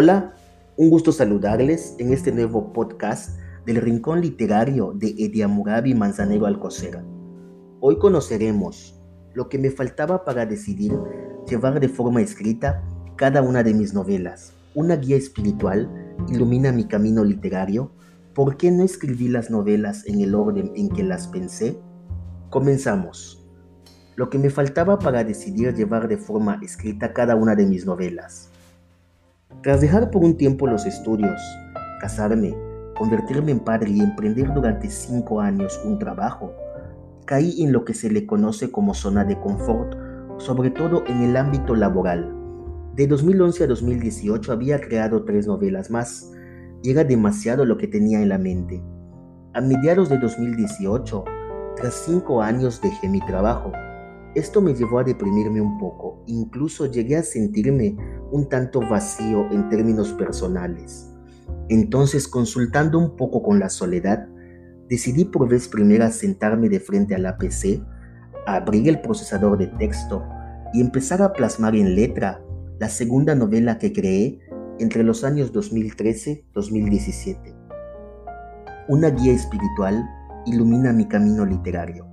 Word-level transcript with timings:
Hola, 0.00 0.32
un 0.76 0.90
gusto 0.90 1.10
saludarles 1.10 1.96
en 1.98 2.12
este 2.12 2.30
nuevo 2.30 2.72
podcast 2.72 3.36
del 3.66 3.78
Rincón 3.78 4.20
Literario 4.20 4.92
de 4.94 5.08
Ediamurabi 5.08 5.92
Manzanero 5.92 6.46
Alcocera. 6.46 7.04
Hoy 7.80 7.98
conoceremos 7.98 8.96
lo 9.34 9.48
que 9.48 9.58
me 9.58 9.72
faltaba 9.72 10.24
para 10.24 10.46
decidir 10.46 10.92
llevar 11.48 11.80
de 11.80 11.88
forma 11.88 12.22
escrita 12.22 12.80
cada 13.16 13.42
una 13.42 13.64
de 13.64 13.74
mis 13.74 13.92
novelas. 13.92 14.52
Una 14.76 14.94
guía 14.94 15.16
espiritual 15.16 15.90
ilumina 16.28 16.70
mi 16.70 16.86
camino 16.86 17.24
literario. 17.24 17.90
¿Por 18.34 18.56
qué 18.56 18.70
no 18.70 18.84
escribí 18.84 19.26
las 19.26 19.50
novelas 19.50 20.06
en 20.06 20.20
el 20.20 20.36
orden 20.36 20.70
en 20.76 20.90
que 20.90 21.02
las 21.02 21.26
pensé? 21.26 21.76
Comenzamos. 22.50 23.44
Lo 24.14 24.30
que 24.30 24.38
me 24.38 24.50
faltaba 24.50 25.00
para 25.00 25.24
decidir 25.24 25.74
llevar 25.74 26.06
de 26.06 26.18
forma 26.18 26.60
escrita 26.62 27.12
cada 27.12 27.34
una 27.34 27.56
de 27.56 27.66
mis 27.66 27.84
novelas. 27.84 28.52
Tras 29.62 29.80
dejar 29.80 30.10
por 30.10 30.22
un 30.22 30.36
tiempo 30.36 30.66
los 30.66 30.84
estudios, 30.84 31.40
casarme, 32.00 32.54
convertirme 32.96 33.50
en 33.50 33.60
padre 33.60 33.90
y 33.90 34.00
emprender 34.00 34.52
durante 34.52 34.90
cinco 34.90 35.40
años 35.40 35.80
un 35.84 35.98
trabajo, 35.98 36.52
caí 37.24 37.62
en 37.62 37.72
lo 37.72 37.84
que 37.84 37.94
se 37.94 38.10
le 38.10 38.26
conoce 38.26 38.70
como 38.70 38.92
zona 38.92 39.24
de 39.24 39.40
confort, 39.40 39.96
sobre 40.36 40.70
todo 40.70 41.02
en 41.06 41.22
el 41.22 41.36
ámbito 41.36 41.74
laboral. 41.74 42.32
De 42.94 43.06
2011 43.06 43.64
a 43.64 43.66
2018 43.68 44.52
había 44.52 44.80
creado 44.80 45.24
tres 45.24 45.46
novelas 45.46 45.90
más 45.90 46.30
y 46.82 46.90
era 46.90 47.02
demasiado 47.02 47.64
lo 47.64 47.78
que 47.78 47.88
tenía 47.88 48.20
en 48.20 48.28
la 48.28 48.38
mente. 48.38 48.82
A 49.54 49.60
mediados 49.60 50.08
de 50.08 50.18
2018, 50.18 51.24
tras 51.76 51.94
cinco 51.94 52.42
años 52.42 52.80
dejé 52.82 53.08
mi 53.08 53.20
trabajo. 53.20 53.72
Esto 54.34 54.60
me 54.60 54.74
llevó 54.74 54.98
a 54.98 55.04
deprimirme 55.04 55.60
un 55.60 55.78
poco, 55.78 56.22
incluso 56.26 56.86
llegué 56.86 57.16
a 57.16 57.22
sentirme 57.22 57.96
un 58.30 58.48
tanto 58.48 58.80
vacío 58.80 59.50
en 59.50 59.68
términos 59.68 60.12
personales. 60.12 61.12
Entonces, 61.68 62.28
consultando 62.28 62.98
un 62.98 63.16
poco 63.16 63.42
con 63.42 63.58
la 63.58 63.68
soledad, 63.68 64.26
decidí 64.88 65.24
por 65.24 65.48
vez 65.48 65.68
primera 65.68 66.10
sentarme 66.10 66.68
de 66.68 66.80
frente 66.80 67.14
a 67.14 67.18
la 67.18 67.36
PC, 67.36 67.82
abrir 68.46 68.88
el 68.88 69.00
procesador 69.00 69.58
de 69.58 69.66
texto 69.66 70.24
y 70.72 70.80
empezar 70.80 71.22
a 71.22 71.32
plasmar 71.32 71.76
en 71.76 71.94
letra 71.94 72.42
la 72.78 72.88
segunda 72.88 73.34
novela 73.34 73.78
que 73.78 73.92
creé 73.92 74.40
entre 74.78 75.02
los 75.02 75.24
años 75.24 75.52
2013-2017. 75.52 77.54
Una 78.88 79.10
guía 79.10 79.32
espiritual 79.32 80.08
ilumina 80.46 80.92
mi 80.92 81.06
camino 81.06 81.44
literario. 81.44 82.06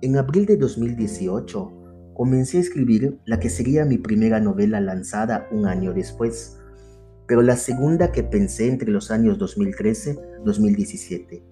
En 0.00 0.16
abril 0.16 0.46
de 0.46 0.56
2018 0.56 1.81
comencé 2.14 2.58
a 2.58 2.60
escribir 2.60 3.18
la 3.24 3.40
que 3.40 3.50
sería 3.50 3.84
mi 3.84 3.98
primera 3.98 4.40
novela 4.40 4.80
lanzada 4.80 5.48
un 5.50 5.66
año 5.66 5.92
después, 5.92 6.58
pero 7.26 7.42
la 7.42 7.56
segunda 7.56 8.12
que 8.12 8.22
pensé 8.22 8.68
entre 8.68 8.90
los 8.90 9.10
años 9.10 9.38
2013-2017. 9.38 11.42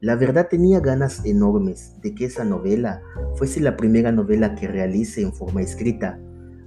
La 0.00 0.14
verdad 0.14 0.48
tenía 0.48 0.80
ganas 0.80 1.24
enormes 1.24 1.94
de 2.02 2.14
que 2.14 2.26
esa 2.26 2.44
novela 2.44 3.02
fuese 3.36 3.60
la 3.60 3.76
primera 3.76 4.12
novela 4.12 4.54
que 4.54 4.68
realice 4.68 5.22
en 5.22 5.32
forma 5.32 5.62
escrita. 5.62 6.20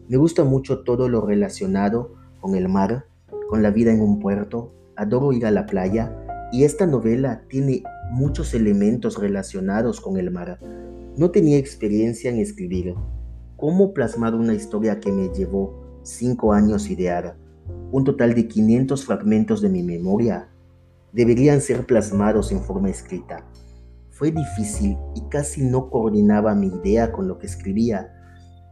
Me 0.07 0.17
gusta 0.17 0.43
mucho 0.43 0.83
todo 0.83 1.07
lo 1.07 1.25
relacionado 1.25 2.15
con 2.41 2.55
el 2.55 2.69
mar, 2.69 3.05
con 3.47 3.61
la 3.61 3.71
vida 3.71 3.91
en 3.91 4.01
un 4.01 4.19
puerto, 4.19 4.73
adoro 4.95 5.31
ir 5.31 5.45
a 5.45 5.51
la 5.51 5.65
playa 5.65 6.15
y 6.51 6.63
esta 6.63 6.87
novela 6.87 7.43
tiene 7.47 7.83
muchos 8.11 8.53
elementos 8.53 9.19
relacionados 9.19 10.01
con 10.01 10.17
el 10.17 10.31
mar. 10.31 10.59
No 11.15 11.31
tenía 11.31 11.57
experiencia 11.57 12.31
en 12.31 12.39
escribir. 12.39 12.95
¿Cómo 13.59 13.93
plasmar 13.93 14.35
una 14.35 14.53
historia 14.53 15.01
que 15.01 15.11
me 15.11 15.27
llevó 15.33 15.99
cinco 16.03 16.53
años 16.53 16.89
idear? 16.89 17.35
Un 17.91 18.05
total 18.05 18.33
de 18.33 18.47
500 18.47 19.05
fragmentos 19.05 19.61
de 19.61 19.67
mi 19.67 19.83
memoria 19.83 20.47
deberían 21.11 21.59
ser 21.59 21.85
plasmados 21.85 22.53
en 22.53 22.61
forma 22.61 22.89
escrita. 22.89 23.45
Fue 24.11 24.31
difícil 24.31 24.97
y 25.13 25.27
casi 25.27 25.61
no 25.61 25.89
coordinaba 25.89 26.55
mi 26.55 26.67
idea 26.67 27.11
con 27.11 27.27
lo 27.27 27.37
que 27.37 27.47
escribía. 27.47 28.13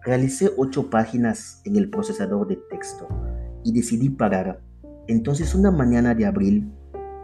Realicé 0.05 0.51
ocho 0.55 0.89
páginas 0.89 1.61
en 1.65 1.75
el 1.75 1.89
procesador 1.89 2.47
de 2.47 2.55
texto 2.69 3.09
y 3.65 3.73
decidí 3.73 4.09
parar. 4.09 4.61
Entonces 5.07 5.53
una 5.53 5.69
mañana 5.69 6.15
de 6.15 6.27
abril 6.27 6.71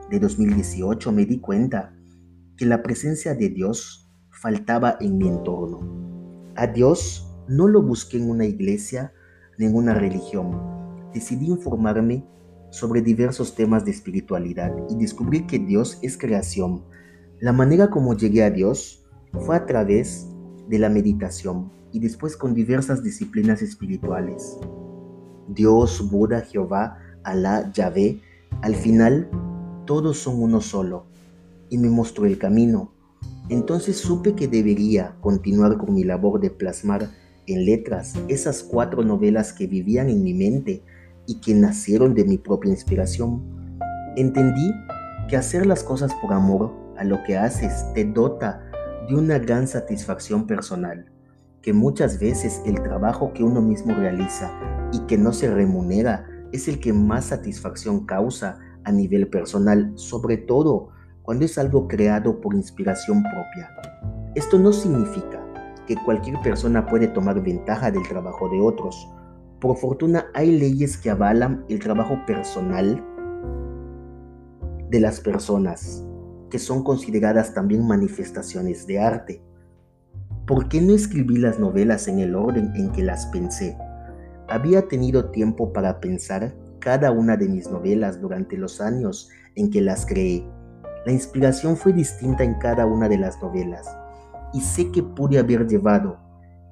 de 0.10 0.20
2018 0.20 1.14
me 1.14 1.26
di 1.26 1.40
cuenta 1.40 1.96
que 2.58 2.66
la 2.66 2.84
presencia 2.84 3.34
de 3.36 3.48
Dios 3.48 4.12
faltaba 4.32 4.98
en 5.00 5.18
mi 5.18 5.30
entorno. 5.30 5.80
A 6.56 6.68
Dios 6.68 7.30
no 7.48 7.68
lo 7.68 7.82
busqué 7.82 8.18
en 8.18 8.30
una 8.30 8.46
iglesia 8.46 9.14
ni 9.58 9.66
en 9.66 9.76
una 9.76 9.94
religión. 9.94 10.60
Decidí 11.14 11.48
informarme 11.48 12.26
sobre 12.72 13.02
diversos 13.02 13.56
temas 13.56 13.86
de 13.86 13.92
espiritualidad 13.92 14.74
y 14.90 14.96
descubrí 14.96 15.46
que 15.46 15.60
Dios 15.60 16.00
es 16.02 16.18
creación. 16.18 16.84
La 17.40 17.54
manera 17.54 17.90
como 17.90 18.16
llegué 18.16 18.44
a 18.44 18.50
Dios 18.50 19.06
fue 19.42 19.56
a 19.56 19.66
través 19.66 20.28
de 20.68 20.80
la 20.80 20.90
meditación 20.90 21.72
y 21.92 22.00
después 22.00 22.36
con 22.36 22.54
diversas 22.54 23.04
disciplinas 23.04 23.62
espirituales. 23.62 24.58
Dios, 25.48 26.10
Buda, 26.10 26.42
Jehová, 26.42 26.98
Alá, 27.24 27.72
Yahvé, 27.74 28.22
al 28.62 28.76
final 28.76 29.30
todos 29.86 30.18
son 30.18 30.42
uno 30.42 30.62
solo 30.62 31.06
y 31.70 31.78
me 31.78 31.90
mostró 31.90 32.26
el 32.26 32.38
camino. 32.38 32.94
Entonces 33.50 33.98
supe 33.98 34.36
que 34.36 34.48
debería 34.48 35.16
continuar 35.22 35.78
con 35.78 35.94
mi 35.94 36.04
labor 36.04 36.40
de 36.40 36.50
plasmar 36.50 37.10
en 37.48 37.66
letras 37.66 38.14
esas 38.28 38.64
cuatro 38.64 39.04
novelas 39.04 39.54
que 39.54 39.68
vivían 39.68 40.10
en 40.10 40.24
mi 40.24 40.34
mente 40.34 40.84
y 41.26 41.40
que 41.40 41.54
nacieron 41.54 42.14
de 42.14 42.26
mi 42.26 42.38
propia 42.38 42.72
inspiración. 42.72 43.42
Entendí 44.16 44.72
que 45.28 45.38
hacer 45.38 45.66
las 45.66 45.84
cosas 45.84 46.14
por 46.16 46.34
amor 46.34 46.74
a 46.98 47.04
lo 47.04 47.24
que 47.24 47.38
haces 47.38 47.86
te 47.94 48.06
dota 48.06 48.64
de 49.10 49.16
una 49.16 49.40
gran 49.40 49.68
satisfacción 49.68 50.48
personal, 50.48 51.12
que 51.62 51.74
muchas 51.74 52.20
veces 52.20 52.62
el 52.66 52.82
trabajo 52.82 53.34
que 53.34 53.44
uno 53.44 53.62
mismo 53.62 53.94
realiza 53.96 54.52
y 54.92 55.00
que 55.08 55.18
no 55.18 55.34
se 55.34 55.54
remunera 55.54 56.28
es 56.52 56.68
el 56.68 56.80
que 56.80 56.94
más 56.94 57.26
satisfacción 57.26 58.06
causa 58.06 58.60
a 58.84 58.92
nivel 58.92 59.28
personal, 59.28 59.92
sobre 59.96 60.38
todo 60.38 60.90
cuando 61.24 61.46
es 61.46 61.58
algo 61.58 61.88
creado 61.88 62.40
por 62.42 62.54
inspiración 62.54 63.24
propia. 63.24 63.72
Esto 64.36 64.60
no 64.60 64.74
significa 64.74 65.43
que 65.86 65.96
cualquier 65.96 66.40
persona 66.42 66.86
puede 66.86 67.08
tomar 67.08 67.42
ventaja 67.42 67.92
del 67.92 68.08
trabajo 68.08 68.50
de 68.50 68.60
otros. 68.60 69.10
Por 69.60 69.78
fortuna 69.78 70.28
hay 70.34 70.58
leyes 70.58 70.98
que 70.98 71.10
avalan 71.10 71.66
el 71.70 71.80
trabajo 71.80 72.20
personal 72.26 73.04
de 74.90 75.00
las 75.00 75.20
personas, 75.20 76.06
que 76.50 76.60
son 76.60 76.84
consideradas 76.84 77.54
también 77.54 77.88
manifestaciones 77.88 78.86
de 78.86 79.00
arte. 79.00 79.42
¿Por 80.46 80.68
qué 80.68 80.82
no 80.82 80.94
escribí 80.94 81.38
las 81.38 81.60
novelas 81.60 82.08
en 82.08 82.20
el 82.20 82.36
orden 82.36 82.74
en 82.76 82.92
que 82.92 83.04
las 83.04 83.26
pensé? 83.28 83.78
Había 84.50 84.88
tenido 84.88 85.32
tiempo 85.32 85.72
para 85.72 86.00
pensar 86.00 86.54
cada 86.80 87.12
una 87.12 87.38
de 87.38 87.48
mis 87.48 87.70
novelas 87.70 88.20
durante 88.20 88.58
los 88.58 88.82
años 88.82 89.30
en 89.56 89.70
que 89.70 89.82
las 89.82 90.06
creé 90.06 90.46
la 91.06 91.12
inspiración 91.12 91.76
fue 91.76 91.92
distinta 91.92 92.46
en 92.46 92.54
cada 92.56 92.86
una 92.86 93.10
de 93.10 93.18
las 93.18 93.42
novelas 93.42 93.86
y 94.54 94.62
sé 94.62 94.92
que 94.92 95.04
pude 95.04 95.40
haber 95.40 95.68
llevado 95.68 96.18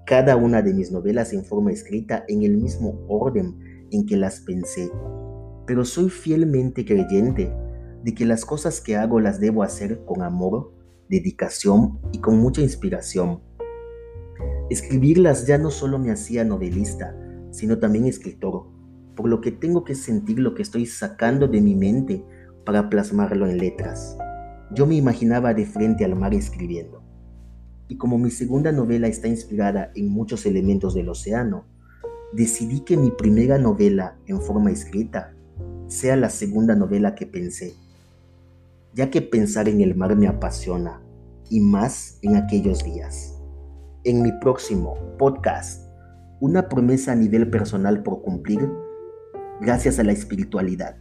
cada 0.06 0.36
una 0.36 0.62
de 0.62 0.74
mis 0.74 0.92
novelas 0.92 1.34
en 1.34 1.44
forma 1.46 1.72
escrita 1.72 2.24
en 2.28 2.44
el 2.44 2.58
mismo 2.58 3.00
orden 3.08 3.88
en 3.92 4.06
que 4.06 4.18
las 4.18 4.42
pensé, 4.42 4.92
pero 5.66 5.86
soy 5.86 6.10
fielmente 6.10 6.86
creyente 6.86 7.54
de 8.04 8.14
que 8.14 8.26
las 8.26 8.46
cosas 8.46 8.82
que 8.82 8.98
hago 8.98 9.20
las 9.20 9.40
debo 9.40 9.64
hacer 9.64 10.04
con 10.06 10.22
amor, 10.22 10.74
dedicación 11.10 12.00
y 12.12 12.20
con 12.20 12.40
mucha 12.40 12.62
inspiración. 12.62 13.42
Escribirlas 14.70 15.46
ya 15.46 15.58
no 15.58 15.70
solo 15.70 16.00
me 16.00 16.12
hacía 16.12 16.44
novelista, 16.44 17.16
sino 17.52 17.80
también 17.80 18.06
escritor, 18.06 18.66
por 19.16 19.28
lo 19.28 19.42
que 19.42 19.52
tengo 19.52 19.84
que 19.84 19.96
sentir 19.96 20.40
lo 20.40 20.56
que 20.56 20.62
estoy 20.62 20.86
sacando 20.86 21.48
de 21.48 21.62
mi 21.62 21.76
mente 21.76 22.24
para 22.66 22.90
plasmarlo 22.90 23.48
en 23.48 23.58
letras. 23.58 24.18
Yo 24.74 24.88
me 24.88 24.96
imaginaba 24.96 25.54
de 25.54 25.66
frente 25.66 26.06
al 26.06 26.16
mar 26.16 26.34
escribiendo. 26.34 27.01
Y 27.92 27.98
como 27.98 28.18
mi 28.18 28.32
segunda 28.32 28.72
novela 28.72 29.10
está 29.10 29.28
inspirada 29.28 29.92
en 29.96 30.08
muchos 30.08 30.46
elementos 30.46 30.94
del 30.94 31.10
océano, 31.10 31.66
decidí 32.32 32.86
que 32.86 32.96
mi 32.96 33.12
primera 33.12 33.58
novela 33.58 34.16
en 34.28 34.42
forma 34.42 34.72
escrita 34.72 35.34
sea 35.88 36.16
la 36.16 36.30
segunda 36.30 36.74
novela 36.74 37.16
que 37.16 37.26
pensé, 37.26 37.74
ya 38.94 39.10
que 39.10 39.22
pensar 39.22 39.68
en 39.68 39.82
el 39.82 39.94
mar 39.94 40.16
me 40.16 40.30
apasiona, 40.30 41.02
y 41.50 41.60
más 41.60 42.18
en 42.22 42.38
aquellos 42.38 42.82
días. 42.82 43.38
En 44.06 44.22
mi 44.22 44.32
próximo 44.40 44.96
podcast, 45.20 45.90
una 46.40 46.70
promesa 46.70 47.12
a 47.12 47.16
nivel 47.16 47.50
personal 47.50 48.04
por 48.04 48.22
cumplir 48.22 48.72
gracias 49.60 50.00
a 50.00 50.06
la 50.06 50.14
espiritualidad. 50.14 50.96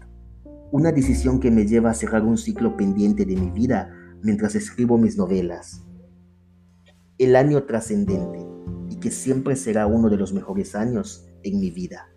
Una 0.73 0.91
decisión 0.91 1.39
que 1.39 1.53
me 1.53 1.69
lleva 1.69 1.91
a 1.91 1.95
cerrar 1.95 2.25
un 2.25 2.37
ciclo 2.37 2.77
pendiente 2.77 3.25
de 3.25 3.37
mi 3.37 3.51
vida 3.53 3.93
mientras 4.25 4.57
escribo 4.57 4.99
mis 4.99 5.17
novelas. 5.17 5.87
El 7.21 7.37
año 7.37 7.65
trascendente 7.65 8.39
y 8.89 8.97
que 8.99 9.11
siempre 9.11 9.55
será 9.55 9.87
uno 9.87 10.09
de 10.09 10.17
los 10.17 10.33
mejores 10.33 10.75
años 10.75 11.29
en 11.43 11.61
mi 11.61 11.71
vida. 11.71 12.10